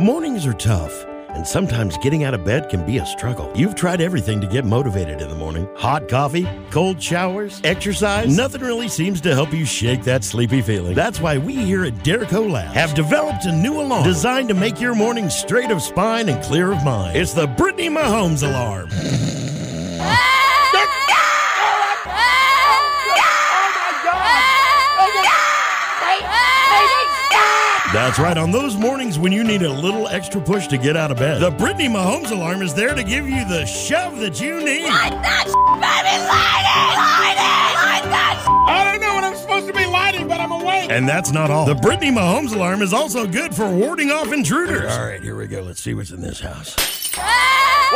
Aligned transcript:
Mornings 0.00 0.46
are 0.46 0.54
tough, 0.54 1.04
and 1.28 1.46
sometimes 1.46 1.98
getting 1.98 2.24
out 2.24 2.32
of 2.32 2.42
bed 2.42 2.70
can 2.70 2.86
be 2.86 2.96
a 2.96 3.04
struggle. 3.04 3.52
You've 3.54 3.74
tried 3.74 4.00
everything 4.00 4.40
to 4.40 4.46
get 4.46 4.64
motivated 4.64 5.20
in 5.20 5.28
the 5.28 5.34
morning 5.34 5.68
hot 5.76 6.08
coffee, 6.08 6.48
cold 6.70 7.02
showers, 7.02 7.60
exercise. 7.64 8.34
Nothing 8.34 8.62
really 8.62 8.88
seems 8.88 9.20
to 9.20 9.34
help 9.34 9.52
you 9.52 9.66
shake 9.66 10.02
that 10.04 10.24
sleepy 10.24 10.62
feeling. 10.62 10.94
That's 10.94 11.20
why 11.20 11.36
we 11.36 11.54
here 11.54 11.84
at 11.84 11.96
Derico 11.96 12.50
Labs 12.50 12.72
have 12.72 12.94
developed 12.94 13.44
a 13.44 13.52
new 13.52 13.78
alarm 13.78 14.04
designed 14.04 14.48
to 14.48 14.54
make 14.54 14.80
your 14.80 14.94
morning 14.94 15.28
straight 15.28 15.70
of 15.70 15.82
spine 15.82 16.30
and 16.30 16.42
clear 16.42 16.72
of 16.72 16.82
mind. 16.82 17.14
It's 17.14 17.34
the 17.34 17.46
Brittany 17.46 17.90
Mahomes 17.90 18.42
alarm. 18.42 18.88
Ah! 20.02 20.30
That's 27.92 28.20
right. 28.20 28.38
On 28.38 28.52
those 28.52 28.76
mornings 28.76 29.18
when 29.18 29.32
you 29.32 29.42
need 29.42 29.62
a 29.62 29.72
little 29.72 30.06
extra 30.06 30.40
push 30.40 30.68
to 30.68 30.78
get 30.78 30.96
out 30.96 31.10
of 31.10 31.16
bed, 31.18 31.40
the 31.42 31.50
Brittany 31.50 31.88
Mahomes 31.88 32.30
alarm 32.30 32.62
is 32.62 32.72
there 32.72 32.94
to 32.94 33.02
give 33.02 33.28
you 33.28 33.44
the 33.48 33.66
shove 33.66 34.20
that 34.20 34.40
you 34.40 34.64
need. 34.64 34.84
Light 34.84 35.10
that 35.10 35.44
baby! 35.44 35.58
Light 35.82 36.06
it! 36.06 36.22
Light 36.30 37.34
it! 37.34 37.74
Light 37.82 38.10
that 38.12 38.44
I 38.68 38.92
don't 38.92 39.00
know 39.00 39.14
what 39.14 39.24
I'm 39.24 39.34
supposed 39.36 39.66
to 39.66 39.72
be 39.72 39.86
lighting, 39.86 40.28
but 40.28 40.40
I'm 40.40 40.52
awake. 40.52 40.88
And 40.88 41.08
that's 41.08 41.32
not 41.32 41.50
all. 41.50 41.66
The 41.66 41.74
Brittany 41.74 42.12
Mahomes 42.12 42.54
alarm 42.54 42.82
is 42.82 42.92
also 42.92 43.26
good 43.26 43.56
for 43.56 43.68
warding 43.68 44.12
off 44.12 44.32
intruders. 44.32 44.92
All 44.92 45.06
right, 45.06 45.20
here 45.20 45.34
we 45.34 45.48
go. 45.48 45.62
Let's 45.62 45.80
see 45.80 45.94
what's 45.94 46.12
in 46.12 46.20
this 46.20 46.38
house. 46.38 46.76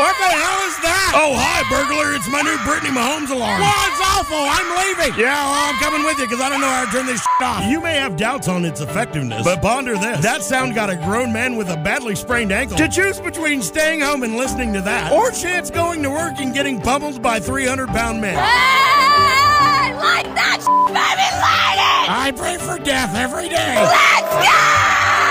What 0.04 0.18
the 0.20 0.28
hell 0.28 0.60
is 0.68 0.76
that? 0.84 1.12
Oh, 1.16 1.32
hi, 1.32 1.64
burglar. 1.72 2.12
It's 2.12 2.28
my 2.28 2.44
new 2.44 2.60
Brittany 2.60 2.92
Mahomes 2.92 3.32
alarm. 3.32 3.56
Well, 3.56 3.88
it's 3.88 4.04
awful. 4.04 4.36
I'm 4.36 4.68
leaving. 4.76 5.16
Yeah, 5.16 5.32
well, 5.32 5.72
I'm 5.72 5.80
coming 5.80 6.04
with 6.04 6.18
you 6.18 6.28
because 6.28 6.44
I 6.44 6.50
don't 6.52 6.60
know 6.60 6.68
how 6.68 6.84
to 6.84 6.90
turn 6.92 7.06
this 7.06 7.24
shit 7.24 7.40
off. 7.40 7.64
You 7.64 7.80
may 7.80 7.94
have 7.94 8.14
doubts 8.14 8.46
on 8.46 8.66
its 8.66 8.82
effectiveness, 8.82 9.42
but 9.44 9.62
ponder 9.62 9.96
this. 9.96 10.20
That 10.20 10.42
sound 10.42 10.74
got 10.74 10.90
a 10.90 10.96
grown 10.96 11.32
man 11.32 11.56
with 11.56 11.70
a 11.70 11.78
badly 11.78 12.14
sprained 12.16 12.52
ankle 12.52 12.76
to 12.76 12.86
choose 12.86 13.18
between 13.18 13.62
staying 13.62 14.02
home 14.02 14.24
and 14.24 14.36
listening 14.36 14.74
to 14.74 14.82
that 14.82 15.10
or 15.10 15.30
chance 15.30 15.70
going 15.70 16.02
to 16.02 16.10
work 16.10 16.34
and 16.36 16.52
getting 16.52 16.82
pummeled 16.82 17.22
by 17.22 17.40
300 17.40 17.88
pound 17.88 18.20
men. 18.20 18.36
Hey! 18.36 19.96
Light 19.96 20.28
that 20.36 20.60
baby! 20.92 21.28
Light 21.40 21.80
it! 21.80 22.12
I 22.12 22.30
pray 22.36 22.58
for 22.58 22.76
death 22.84 23.16
every 23.16 23.48
day. 23.48 23.80
Let's 23.80 24.36
go! 24.36 24.84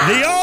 The 0.09 0.27
all 0.27 0.42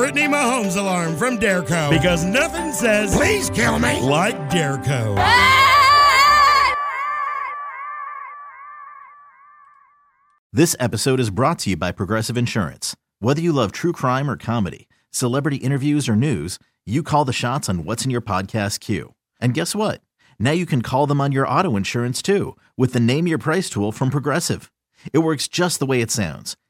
Brittany 0.00 0.22
Mahomes 0.22 0.78
alarm 0.78 1.14
from 1.14 1.38
Dareco. 1.38 1.90
Because 1.90 2.24
nothing 2.24 2.72
says, 2.72 3.14
Please 3.14 3.50
kill 3.50 3.78
me. 3.78 4.00
like 4.00 4.34
Dareco. 4.48 5.14
This 10.54 10.74
episode 10.80 11.20
is 11.20 11.28
brought 11.28 11.58
to 11.58 11.70
you 11.70 11.76
by 11.76 11.92
Progressive 11.92 12.38
Insurance. 12.38 12.96
Whether 13.18 13.42
you 13.42 13.52
love 13.52 13.72
true 13.72 13.92
crime 13.92 14.30
or 14.30 14.38
comedy, 14.38 14.88
celebrity 15.10 15.58
interviews 15.58 16.08
or 16.08 16.16
news, 16.16 16.58
you 16.86 17.02
call 17.02 17.26
the 17.26 17.34
shots 17.34 17.68
on 17.68 17.84
what's 17.84 18.06
in 18.06 18.10
your 18.10 18.22
podcast 18.22 18.80
queue. 18.80 19.12
And 19.38 19.52
guess 19.52 19.74
what? 19.74 20.00
Now 20.38 20.52
you 20.52 20.64
can 20.64 20.80
call 20.80 21.06
them 21.06 21.20
on 21.20 21.30
your 21.30 21.46
auto 21.46 21.76
insurance 21.76 22.22
too 22.22 22.56
with 22.74 22.94
the 22.94 23.00
Name 23.00 23.26
Your 23.26 23.36
Price 23.36 23.68
tool 23.68 23.92
from 23.92 24.08
Progressive. 24.08 24.72
It 25.12 25.18
works 25.18 25.46
just 25.46 25.78
the 25.78 25.84
way 25.84 26.00
it 26.00 26.10
sounds. 26.10 26.56